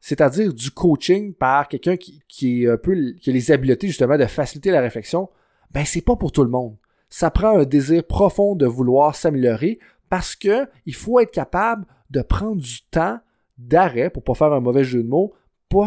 c'est-à-dire 0.00 0.52
du 0.52 0.70
coaching 0.70 1.32
par 1.32 1.68
quelqu'un 1.68 1.96
qui, 1.96 2.22
qui, 2.28 2.64
est 2.64 2.68
un 2.68 2.76
peu 2.76 2.94
qui 3.20 3.30
a 3.30 3.32
les 3.32 3.50
habiletés 3.50 3.86
justement 3.86 4.18
de 4.18 4.26
faciliter 4.26 4.70
la 4.70 4.80
réflexion, 4.80 5.30
ben 5.70 5.84
c'est 5.84 6.02
pas 6.02 6.16
pour 6.16 6.32
tout 6.32 6.44
le 6.44 6.50
monde. 6.50 6.76
Ça 7.14 7.30
prend 7.30 7.58
un 7.58 7.64
désir 7.64 8.04
profond 8.04 8.56
de 8.56 8.64
vouloir 8.64 9.14
s'améliorer 9.14 9.78
parce 10.08 10.34
que 10.34 10.66
il 10.86 10.94
faut 10.94 11.20
être 11.20 11.30
capable 11.30 11.84
de 12.08 12.22
prendre 12.22 12.62
du 12.62 12.80
temps 12.90 13.18
d'arrêt 13.58 14.08
pour 14.08 14.24
pas 14.24 14.32
faire 14.32 14.54
un 14.54 14.60
mauvais 14.60 14.82
jeu 14.82 15.02
de 15.02 15.08
mots 15.08 15.34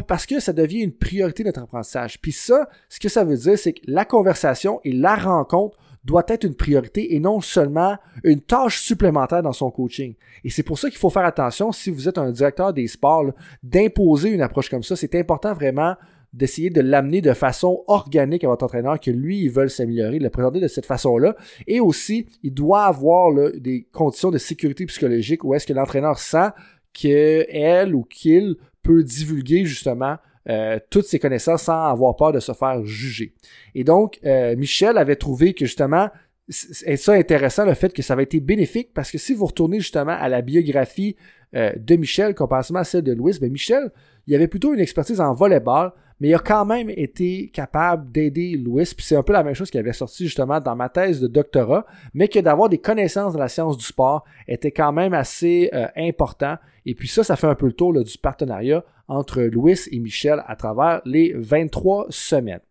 parce 0.08 0.28
que 0.28 0.40
ça 0.40 0.54
devient 0.54 0.82
une 0.82 0.94
priorité 0.94 1.42
de 1.42 1.48
notre 1.48 1.64
apprentissage. 1.64 2.22
Puis 2.22 2.32
ça, 2.32 2.70
ce 2.90 3.00
que 3.00 3.10
ça 3.10 3.24
veut 3.24 3.38
dire, 3.38 3.58
c'est 3.58 3.74
que 3.74 3.82
la 3.86 4.06
conversation 4.06 4.80
et 4.84 4.92
la 4.92 5.16
rencontre 5.16 5.80
doit 6.04 6.26
être 6.28 6.44
une 6.44 6.54
priorité 6.54 7.16
et 7.16 7.20
non 7.20 7.42
seulement 7.42 7.98
une 8.24 8.42
tâche 8.42 8.80
supplémentaire 8.80 9.42
dans 9.42 9.52
son 9.52 9.72
coaching. 9.72 10.14
Et 10.44 10.52
c'est 10.52 10.62
pour 10.62 10.78
ça 10.78 10.90
qu'il 10.90 11.00
faut 11.00 11.10
faire 11.10 11.26
attention, 11.26 11.72
si 11.72 11.90
vous 11.90 12.08
êtes 12.08 12.20
un 12.20 12.30
directeur 12.30 12.72
des 12.72 12.88
sports, 12.88 13.32
d'imposer 13.64 14.30
une 14.30 14.42
approche 14.42 14.70
comme 14.70 14.84
ça. 14.84 14.96
C'est 14.96 15.16
important 15.16 15.54
vraiment 15.54 15.96
d'essayer 16.36 16.70
de 16.70 16.82
l'amener 16.82 17.22
de 17.22 17.34
façon 17.34 17.84
organique 17.88 18.44
à 18.44 18.48
votre 18.48 18.66
entraîneur, 18.66 19.00
que 19.00 19.10
lui, 19.10 19.40
il 19.40 19.50
veut 19.50 19.68
s'améliorer, 19.70 20.20
de 20.20 20.24
le 20.24 20.30
présenter 20.30 20.60
de 20.60 20.68
cette 20.68 20.86
façon-là. 20.86 21.36
Et 21.66 21.80
aussi, 21.80 22.28
il 22.44 22.54
doit 22.54 22.84
avoir 22.84 23.32
des 23.56 23.88
conditions 23.92 24.32
de 24.32 24.38
sécurité 24.38 24.86
psychologique 24.86 25.44
où 25.44 25.56
est-ce 25.56 25.66
que 25.66 25.74
l'entraîneur 25.74 26.20
sent 26.20 26.50
qu'elle 26.94 27.96
ou 27.96 28.04
qu'il 28.04 28.58
peut 28.84 29.04
divulguer 29.04 29.66
justement 29.66 30.18
euh, 30.48 30.78
toutes 30.92 31.06
ses 31.06 31.18
connaissances 31.18 31.64
sans 31.64 31.86
avoir 31.86 32.16
peur 32.16 32.32
de 32.32 32.40
se 32.40 32.52
faire 32.52 32.84
juger. 32.86 33.34
Et 33.74 33.84
donc, 33.84 34.20
euh, 34.26 34.56
Michel 34.56 34.98
avait 34.98 35.16
trouvé 35.16 35.54
que 35.54 35.66
justement, 35.66 36.10
c'est 36.48 36.98
ça 36.98 37.14
intéressant, 37.14 37.66
le 37.66 37.74
fait 37.74 37.92
que 37.92 38.02
ça 38.02 38.14
avait 38.14 38.24
été 38.24 38.40
bénéfique, 38.40 38.94
parce 38.94 39.12
que 39.12 39.18
si 39.18 39.34
vous 39.34 39.46
retournez 39.46 39.80
justement 39.80 40.12
à 40.12 40.30
la 40.30 40.42
biographie 40.42 41.16
euh, 41.56 41.72
de 41.76 41.96
Michel, 41.96 42.36
comparativement 42.36 42.80
à 42.80 42.84
celle 42.84 43.04
de 43.04 43.14
Louis, 43.14 43.38
ben 43.40 43.52
Michel, 43.52 43.92
il 44.28 44.36
avait 44.36 44.48
plutôt 44.48 44.74
une 44.74 44.80
expertise 44.80 45.20
en 45.20 45.34
volleyball, 45.34 45.92
mais 46.20 46.30
il 46.30 46.36
a 46.36 46.40
quand 46.40 46.66
même 46.66 46.90
été 46.90 47.50
capable 47.50 48.12
d'aider 48.12 48.58
Louis, 48.58 48.86
puis 48.96 49.06
c'est 49.06 49.16
un 49.16 49.24
peu 49.24 49.34
la 49.34 49.44
même 49.44 49.56
chose 49.56 49.72
qui 49.72 49.78
avait 49.78 49.92
sorti 49.92 50.26
justement 50.26 50.60
dans 50.60 50.76
ma 50.76 50.88
thèse 50.88 51.20
de 51.20 51.28
doctorat, 51.28 51.86
mais 52.14 52.28
que 52.28 52.40
d'avoir 52.40 52.70
des 52.70 52.78
connaissances 52.78 53.34
dans 53.34 53.40
la 53.40 53.50
science 53.50 53.78
du 53.78 53.86
sport 53.86 54.24
était 54.48 54.72
quand 54.72 54.94
même 54.94 55.14
assez 55.14 55.70
important, 55.96 56.56
et 56.86 56.94
puis 56.96 57.08
ça, 57.08 57.24
ça 57.24 57.36
fait 57.36 57.48
un 57.48 57.56
peu 57.56 57.66
le 57.66 57.74
tour 57.74 57.92
du 57.92 58.18
partenariat 58.18 58.84
entre 59.08 59.42
Louis 59.42 59.80
et 59.92 60.00
Michel 60.00 60.44
à 60.48 60.56
travers 60.56 61.02
les 61.06 61.34
23 61.36 62.08
semaines. 62.10 62.62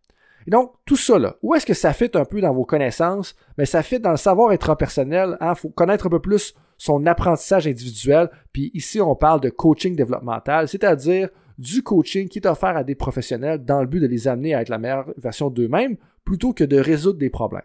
Et 0.46 0.50
donc, 0.50 0.72
tout 0.84 0.96
ça, 0.96 1.18
là, 1.18 1.36
où 1.42 1.54
est-ce 1.54 1.64
que 1.64 1.74
ça 1.74 1.92
fit 1.92 2.10
un 2.14 2.24
peu 2.24 2.40
dans 2.40 2.52
vos 2.52 2.64
connaissances? 2.64 3.34
Mais 3.56 3.64
ça 3.64 3.82
fit 3.82 3.98
dans 3.98 4.10
le 4.10 4.16
savoir 4.16 4.50
intrapersonnel. 4.50 5.38
Il 5.40 5.46
hein? 5.46 5.54
faut 5.54 5.70
connaître 5.70 6.06
un 6.06 6.10
peu 6.10 6.20
plus 6.20 6.54
son 6.76 7.06
apprentissage 7.06 7.66
individuel. 7.66 8.30
Puis 8.52 8.70
ici, 8.74 9.00
on 9.00 9.16
parle 9.16 9.40
de 9.40 9.50
coaching 9.50 9.96
développemental, 9.96 10.68
c'est-à-dire 10.68 11.30
du 11.58 11.82
coaching 11.82 12.28
qui 12.28 12.38
est 12.38 12.46
offert 12.46 12.76
à 12.76 12.84
des 12.84 12.94
professionnels 12.94 13.64
dans 13.64 13.80
le 13.80 13.86
but 13.86 14.00
de 14.00 14.06
les 14.06 14.28
amener 14.28 14.54
à 14.54 14.60
être 14.60 14.68
la 14.68 14.78
meilleure 14.78 15.12
version 15.16 15.50
d'eux-mêmes 15.50 15.96
plutôt 16.24 16.52
que 16.52 16.64
de 16.64 16.78
résoudre 16.78 17.18
des 17.18 17.30
problèmes. 17.30 17.62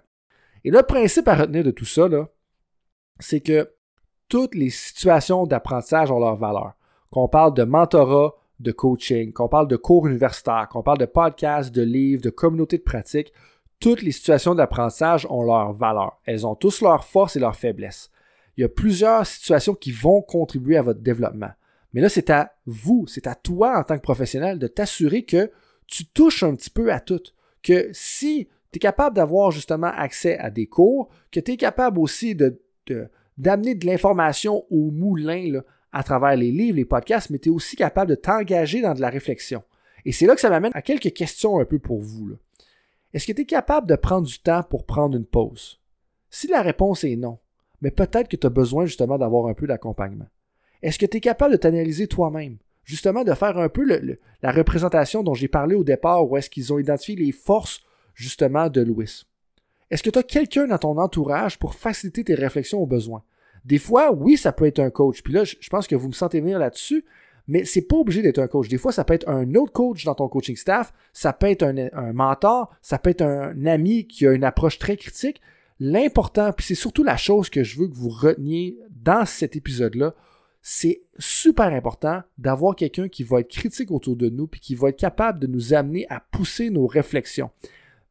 Et 0.63 0.71
le 0.71 0.83
principe 0.83 1.27
à 1.27 1.35
retenir 1.35 1.63
de 1.63 1.71
tout 1.71 1.85
ça, 1.85 2.07
c'est 3.19 3.39
que 3.39 3.71
toutes 4.27 4.55
les 4.55 4.69
situations 4.69 5.47
d'apprentissage 5.47 6.11
ont 6.11 6.19
leur 6.19 6.35
valeur. 6.35 6.73
Qu'on 7.11 7.27
parle 7.27 7.53
de 7.55 7.63
mentorat, 7.63 8.35
de 8.59 8.71
coaching, 8.71 9.31
qu'on 9.31 9.47
parle 9.47 9.67
de 9.67 9.75
cours 9.75 10.07
universitaires, 10.07 10.67
qu'on 10.69 10.83
parle 10.83 10.97
de 10.97 11.05
podcasts, 11.05 11.73
de 11.73 11.81
livres, 11.81 12.21
de 12.21 12.29
communautés 12.29 12.77
de 12.77 12.83
pratique, 12.83 13.33
toutes 13.79 14.01
les 14.01 14.11
situations 14.11 14.55
d'apprentissage 14.55 15.25
ont 15.29 15.43
leur 15.43 15.73
valeur. 15.73 16.19
Elles 16.25 16.45
ont 16.45 16.55
tous 16.55 16.81
leurs 16.81 17.05
forces 17.05 17.35
et 17.35 17.39
leurs 17.39 17.55
faiblesses. 17.55 18.11
Il 18.57 18.61
y 18.61 18.65
a 18.65 18.69
plusieurs 18.69 19.25
situations 19.25 19.73
qui 19.73 19.91
vont 19.91 20.21
contribuer 20.21 20.77
à 20.77 20.81
votre 20.81 20.99
développement. 20.99 21.51
Mais 21.93 22.01
là, 22.01 22.09
c'est 22.09 22.29
à 22.29 22.53
vous, 22.65 23.05
c'est 23.07 23.25
à 23.25 23.35
toi 23.35 23.79
en 23.79 23.83
tant 23.83 23.95
que 23.95 24.03
professionnel 24.03 24.59
de 24.59 24.67
t'assurer 24.67 25.23
que 25.23 25.49
tu 25.87 26.05
touches 26.05 26.43
un 26.43 26.55
petit 26.55 26.69
peu 26.69 26.91
à 26.91 26.99
tout. 26.99 27.21
Que 27.63 27.89
si 27.93 28.47
tu 28.71 28.77
es 28.77 28.79
capable 28.79 29.15
d'avoir 29.15 29.51
justement 29.51 29.87
accès 29.87 30.37
à 30.37 30.49
des 30.49 30.67
cours, 30.67 31.09
que 31.31 31.39
tu 31.39 31.53
es 31.53 31.57
capable 31.57 31.99
aussi 31.99 32.35
de, 32.35 32.61
d'amener 33.37 33.75
de, 33.75 33.85
l'information 33.85 34.65
au 34.69 34.91
moulin 34.91 35.61
à 35.91 36.03
travers 36.03 36.35
les 36.35 36.51
livres, 36.51 36.77
les 36.77 36.85
podcasts, 36.85 37.29
mais 37.29 37.39
tu 37.39 37.49
es 37.49 37.51
aussi 37.51 37.75
capable 37.75 38.11
de 38.11 38.15
t'engager 38.15 38.81
dans 38.81 38.93
de 38.93 39.01
la 39.01 39.09
réflexion. 39.09 39.63
Et 40.05 40.11
c'est 40.11 40.25
là 40.25 40.35
que 40.35 40.41
ça 40.41 40.49
m'amène 40.49 40.71
à 40.75 40.81
quelques 40.81 41.13
questions 41.13 41.59
un 41.59 41.65
peu 41.65 41.79
pour 41.79 41.99
vous. 41.99 42.37
Est-ce 43.13 43.25
que 43.25 43.31
tu 43.31 43.41
es 43.41 43.45
capable 43.45 43.87
de 43.87 43.95
prendre 43.95 44.27
du 44.27 44.39
temps 44.39 44.63
pour 44.63 44.85
prendre 44.85 45.17
une 45.17 45.25
pause? 45.25 45.79
Si 46.29 46.47
la 46.47 46.61
réponse 46.61 47.03
est 47.03 47.15
non, 47.15 47.39
mais 47.81 47.91
peut-être 47.91 48.27
que 48.27 48.35
tu 48.35 48.45
as 48.45 48.51
besoin 48.51 48.85
justement 48.85 49.17
d'avoir 49.17 49.47
un 49.47 49.53
peu 49.53 49.67
d'accompagnement. 49.67 50.27
Est-ce 50.81 50.99
que 50.99 51.05
tu 51.05 51.17
es 51.17 51.21
capable 51.21 51.53
de 51.53 51.57
t'analyser 51.57 52.07
toi-même? 52.07 52.57
Justement, 52.83 53.23
de 53.23 53.33
faire 53.33 53.57
un 53.57 53.69
peu 53.69 53.85
la 54.41 54.51
représentation 54.51 55.21
dont 55.21 55.33
j'ai 55.33 55.47
parlé 55.47 55.75
au 55.75 55.83
départ, 55.83 56.29
où 56.29 56.37
est-ce 56.37 56.49
qu'ils 56.49 56.73
ont 56.73 56.79
identifié 56.79 57.15
les 57.15 57.31
forces 57.31 57.81
justement 58.15 58.69
de 58.69 58.81
Louis. 58.81 59.25
Est-ce 59.91 60.03
que 60.03 60.09
tu 60.09 60.19
as 60.19 60.23
quelqu'un 60.23 60.67
dans 60.67 60.77
ton 60.77 60.97
entourage 60.97 61.57
pour 61.57 61.75
faciliter 61.75 62.23
tes 62.23 62.35
réflexions 62.35 62.79
aux 62.79 62.87
besoins? 62.87 63.23
Des 63.69 63.77
fois, 63.77 64.11
oui, 64.11 64.35
ça 64.35 64.51
peut 64.51 64.65
être 64.65 64.79
un 64.79 64.89
coach. 64.89 65.21
Puis 65.21 65.31
là, 65.31 65.43
je 65.43 65.69
pense 65.69 65.85
que 65.85 65.95
vous 65.95 66.07
me 66.07 66.13
sentez 66.13 66.41
venir 66.41 66.57
là-dessus, 66.57 67.05
mais 67.47 67.65
c'est 67.65 67.83
pas 67.83 67.97
obligé 67.97 68.23
d'être 68.23 68.39
un 68.39 68.47
coach. 68.47 68.67
Des 68.67 68.79
fois, 68.79 68.91
ça 68.91 69.03
peut 69.03 69.13
être 69.13 69.29
un 69.29 69.53
autre 69.53 69.71
coach 69.71 70.05
dans 70.05 70.15
ton 70.15 70.27
coaching 70.27 70.55
staff, 70.55 70.91
ça 71.13 71.33
peut 71.33 71.51
être 71.51 71.61
un, 71.61 72.13
mentor, 72.13 72.75
ça 72.81 72.97
peut 72.97 73.11
être 73.11 73.21
un 73.21 73.67
ami 73.67 74.07
qui 74.07 74.25
a 74.25 74.31
une 74.31 74.43
approche 74.43 74.79
très 74.79 74.97
critique. 74.97 75.39
L'important, 75.79 76.51
puis 76.51 76.65
c'est 76.65 76.75
surtout 76.75 77.03
la 77.03 77.15
chose 77.15 77.51
que 77.51 77.63
je 77.63 77.79
veux 77.79 77.87
que 77.87 77.93
vous 77.93 78.09
reteniez 78.09 78.79
dans 78.89 79.27
cet 79.27 79.55
épisode-là, 79.55 80.15
c'est 80.63 81.03
super 81.19 81.67
important 81.67 82.23
d'avoir 82.39 82.75
quelqu'un 82.75 83.07
qui 83.07 83.21
va 83.23 83.41
être 83.41 83.51
critique 83.51 83.91
autour 83.91 84.15
de 84.15 84.29
nous 84.29 84.47
puis 84.47 84.59
qui 84.59 84.73
va 84.73 84.89
être 84.89 84.99
capable 84.99 85.39
de 85.39 85.47
nous 85.47 85.75
amener 85.75 86.07
à 86.09 86.19
pousser 86.31 86.71
nos 86.71 86.87
réflexions. 86.87 87.51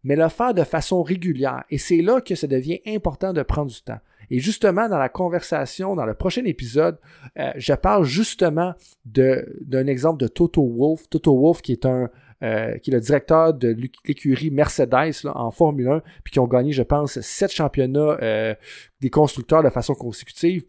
Mais 0.05 0.15
le 0.15 0.29
faire 0.29 0.55
de 0.55 0.63
façon 0.63 1.03
régulière. 1.03 1.65
Et 1.69 1.79
c'est 1.79 2.01
là 2.01 2.21
que 2.21 2.37
ça 2.37 2.47
devient 2.47 2.81
important 2.87 3.33
de 3.33 3.43
prendre 3.43 3.73
du 3.73 3.83
temps. 3.83 3.99
Et 4.31 4.41
justement, 4.41 4.89
dans 4.89 4.99
la 4.99 5.09
conversation, 5.09 5.97
dans 5.97 6.07
le 6.07 6.15
prochain 6.15 6.45
épisode, 6.45 6.99
euh, 7.39 7.51
je 7.57 7.73
parle 7.73 8.05
justement 8.05 8.75
d'un 9.05 9.87
exemple 9.87 10.21
de 10.21 10.29
Toto 10.29 10.67
Wolf. 10.67 11.09
Toto 11.09 11.39
Wolf 11.39 11.63
qui 11.63 11.73
est 11.73 11.87
un 11.87 12.11
euh, 12.45 12.79
qui 12.79 12.91
est 12.91 12.95
le 12.95 13.01
directeur 13.01 13.53
de 13.53 13.77
l'écurie 14.05 14.53
Mercedes 14.53 15.27
en 15.27 15.51
Formule 15.51 15.89
1, 15.89 16.03
puis 16.23 16.31
qui 16.35 16.39
ont 16.39 16.47
gagné, 16.47 16.71
je 16.71 16.85
pense, 16.85 17.19
sept 17.21 17.51
championnats 17.51 18.17
euh, 18.23 18.55
des 19.01 19.11
constructeurs 19.11 19.65
de 19.65 19.71
façon 19.71 19.95
consécutive. 19.95 20.63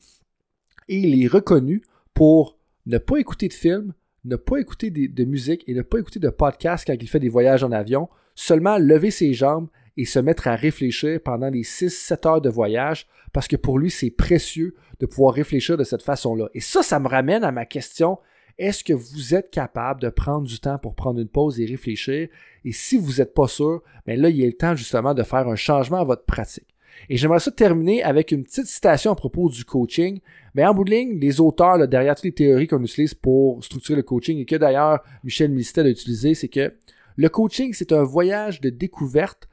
Et 0.87 0.97
il 0.97 1.23
est 1.23 1.27
reconnu 1.27 1.83
pour 2.15 2.57
ne 2.87 2.97
pas 2.97 3.17
écouter 3.17 3.49
de 3.49 3.53
films, 3.53 3.93
ne 4.25 4.35
pas 4.35 4.57
écouter 4.57 4.89
de, 4.89 5.23
musique 5.25 5.63
et 5.67 5.75
ne 5.75 5.83
pas 5.83 5.99
écouter 5.99 6.19
de 6.19 6.29
podcast 6.29 6.85
quand 6.87 6.95
il 6.99 7.07
fait 7.07 7.19
des 7.19 7.29
voyages 7.29 7.63
en 7.63 7.71
avion, 7.71 8.09
seulement 8.33 8.79
lever 8.79 9.11
ses 9.11 9.33
jambes 9.33 9.67
et 9.99 10.05
se 10.05 10.17
mettre 10.17 10.47
à 10.47 10.55
réfléchir 10.55 11.19
pendant 11.21 11.49
les 11.49 11.63
6-7 11.63 12.25
heures 12.25 12.41
de 12.41 12.49
voyage 12.49 13.05
parce 13.33 13.49
que 13.49 13.57
pour 13.57 13.77
lui, 13.77 13.91
c'est 13.91 14.09
précieux 14.09 14.73
de 15.01 15.05
pouvoir 15.05 15.33
réfléchir 15.33 15.75
de 15.75 15.83
cette 15.83 16.03
façon-là. 16.03 16.47
Et 16.53 16.61
ça, 16.61 16.83
ça 16.83 17.01
me 17.01 17.09
ramène 17.09 17.43
à 17.43 17.51
ma 17.51 17.65
question, 17.65 18.17
est-ce 18.57 18.81
que 18.81 18.93
vous 18.93 19.35
êtes 19.35 19.51
capable 19.51 20.01
de 20.01 20.07
prendre 20.07 20.47
du 20.47 20.57
temps 20.57 20.77
pour 20.77 20.95
prendre 20.95 21.19
une 21.19 21.27
pause 21.27 21.59
et 21.59 21.65
réfléchir? 21.65 22.29
Et 22.63 22.71
si 22.71 22.97
vous 22.97 23.15
n'êtes 23.17 23.33
pas 23.33 23.49
sûr, 23.49 23.83
bien 24.07 24.15
là, 24.15 24.29
il 24.29 24.37
y 24.37 24.43
a 24.43 24.47
le 24.47 24.53
temps 24.53 24.73
justement 24.73 25.13
de 25.13 25.21
faire 25.21 25.49
un 25.49 25.57
changement 25.57 25.99
à 25.99 26.05
votre 26.05 26.23
pratique. 26.23 26.73
Et 27.09 27.17
j'aimerais 27.17 27.41
ça 27.41 27.51
terminer 27.51 28.01
avec 28.01 28.31
une 28.31 28.45
petite 28.45 28.67
citation 28.67 29.11
à 29.11 29.15
propos 29.15 29.49
du 29.49 29.65
coaching. 29.65 30.21
Mais 30.55 30.65
en 30.65 30.73
bout 30.73 30.85
de 30.85 30.91
ligne, 30.91 31.19
les 31.19 31.41
auteurs, 31.41 31.85
derrière 31.89 32.15
toutes 32.15 32.23
les 32.23 32.31
théories 32.31 32.67
qu'on 32.67 32.81
utilise 32.81 33.13
pour 33.13 33.61
structurer 33.65 33.97
le 33.97 34.03
coaching, 34.03 34.37
et 34.37 34.45
que 34.45 34.55
d'ailleurs 34.55 35.03
Michel 35.25 35.51
Mistel 35.51 35.87
a 35.87 35.89
utilisé, 35.89 36.35
c'est 36.35 36.47
que 36.47 36.73
le 37.17 37.27
coaching, 37.27 37.73
c'est 37.73 37.91
un 37.91 38.03
voyage 38.03 38.61
de 38.61 38.69
découverte 38.69 39.49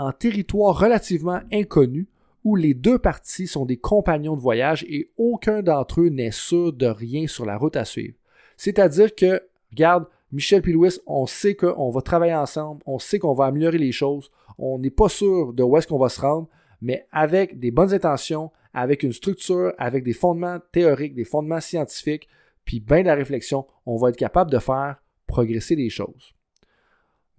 en 0.00 0.12
territoire 0.12 0.78
relativement 0.78 1.40
inconnu 1.52 2.08
où 2.42 2.56
les 2.56 2.72
deux 2.72 2.98
parties 2.98 3.46
sont 3.46 3.66
des 3.66 3.76
compagnons 3.76 4.34
de 4.34 4.40
voyage 4.40 4.82
et 4.88 5.10
aucun 5.18 5.60
d'entre 5.62 6.00
eux 6.00 6.08
n'est 6.08 6.30
sûr 6.30 6.72
de 6.72 6.86
rien 6.86 7.26
sur 7.26 7.44
la 7.44 7.58
route 7.58 7.76
à 7.76 7.84
suivre. 7.84 8.16
C'est-à-dire 8.56 9.14
que, 9.14 9.42
regarde, 9.70 10.06
Michel 10.32 10.62
et 10.66 10.88
on 11.06 11.26
sait 11.26 11.54
qu'on 11.54 11.90
va 11.90 12.00
travailler 12.00 12.34
ensemble, 12.34 12.82
on 12.86 12.98
sait 12.98 13.18
qu'on 13.18 13.34
va 13.34 13.44
améliorer 13.44 13.76
les 13.76 13.92
choses, 13.92 14.30
on 14.56 14.78
n'est 14.78 14.90
pas 14.90 15.10
sûr 15.10 15.52
de 15.52 15.62
où 15.62 15.76
est-ce 15.76 15.86
qu'on 15.86 15.98
va 15.98 16.08
se 16.08 16.22
rendre, 16.22 16.48
mais 16.80 17.06
avec 17.12 17.58
des 17.58 17.70
bonnes 17.70 17.92
intentions, 17.92 18.50
avec 18.72 19.02
une 19.02 19.12
structure, 19.12 19.74
avec 19.76 20.02
des 20.02 20.14
fondements 20.14 20.60
théoriques, 20.72 21.14
des 21.14 21.24
fondements 21.24 21.60
scientifiques, 21.60 22.26
puis 22.64 22.80
bien 22.80 23.02
de 23.02 23.08
la 23.08 23.16
réflexion, 23.16 23.66
on 23.84 23.96
va 23.96 24.08
être 24.08 24.16
capable 24.16 24.50
de 24.50 24.58
faire 24.60 24.96
progresser 25.26 25.76
les 25.76 25.90
choses. 25.90 26.32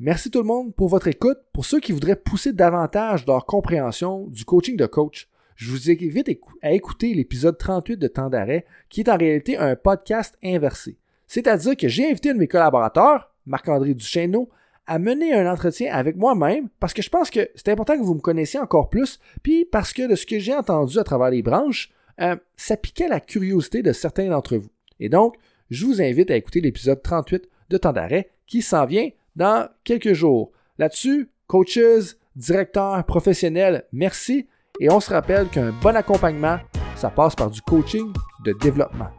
Merci 0.04 0.32
tout 0.32 0.40
le 0.40 0.46
monde 0.46 0.74
pour 0.74 0.88
votre 0.88 1.10
écoute. 1.10 1.38
Pour 1.54 1.64
ceux 1.64 1.80
qui 1.80 1.92
voudraient 1.92 2.16
pousser 2.16 2.54
davantage 2.54 3.24
leur 3.28 3.46
compréhension 3.46 4.26
du 4.30 4.46
coaching 4.46 4.76
de 4.76 4.88
coach, 4.88 5.30
je 5.56 5.70
vous 5.70 5.92
invite 5.92 6.28
à 6.64 6.72
écouter 6.72 7.14
l'épisode 7.14 7.56
38 7.56 7.98
de 7.98 8.08
Temps 8.08 8.32
d'arrêt, 8.32 8.66
qui 8.90 9.02
est 9.02 9.10
en 9.12 9.18
réalité 9.18 9.58
un 9.58 9.76
podcast 9.76 10.40
inversé. 10.44 10.98
C'est-à-dire 11.28 11.78
que 11.78 11.88
j'ai 11.88 12.10
invité 12.10 12.32
un 12.32 12.34
de 12.34 12.40
mes 12.40 12.48
collaborateurs, 12.48 13.32
Marc-André 13.46 13.94
Duchesneau, 13.94 14.50
à 14.88 14.98
mener 14.98 15.36
un 15.36 15.46
entretien 15.46 15.94
avec 15.94 16.16
moi-même 16.16 16.70
parce 16.80 16.96
que 16.96 17.04
je 17.04 17.10
pense 17.12 17.30
que 17.30 17.52
c'est 17.54 17.70
important 17.70 17.96
que 17.96 18.04
vous 18.04 18.16
me 18.16 18.22
connaissiez 18.22 18.60
encore 18.60 18.90
plus, 18.90 19.20
puis 19.44 19.66
parce 19.66 19.94
que 19.94 20.10
de 20.10 20.16
ce 20.16 20.26
que 20.26 20.40
j'ai 20.40 20.56
entendu 20.56 20.98
à 20.98 21.04
travers 21.04 21.30
les 21.30 21.44
branches, 21.44 21.92
euh, 22.22 22.36
ça 22.58 22.76
piquait 22.76 23.08
la 23.08 23.20
curiosité 23.20 23.84
de 23.84 23.94
certains 23.94 24.30
d'entre 24.30 24.58
vous. 24.58 24.72
Et 25.00 25.10
donc, 25.10 25.36
je 25.70 25.86
vous 25.86 26.02
invite 26.02 26.32
à 26.32 26.38
écouter 26.38 26.60
l'épisode 26.60 27.04
38 27.04 27.48
de 27.70 27.78
Temps 27.78 27.94
d'arrêt 27.94 28.32
qui 28.48 28.64
s'en 28.64 28.88
vient 28.88 29.08
dans 29.36 29.70
quelques 29.84 30.14
jours. 30.14 30.52
Là-dessus, 30.78 31.30
coaches, 31.48 32.16
directeurs, 32.36 33.04
professionnels, 33.06 33.86
merci 33.92 34.48
et 34.80 34.90
on 34.90 35.00
se 35.00 35.14
rappelle 35.14 35.48
qu'un 35.48 35.72
bon 35.82 35.96
accompagnement, 35.96 36.58
ça 36.96 37.10
passe 37.10 37.36
par 37.36 37.50
du 37.50 37.62
coaching 37.62 38.12
de 38.46 38.54
développement. 38.54 39.10